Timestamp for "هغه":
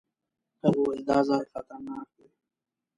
0.61-0.79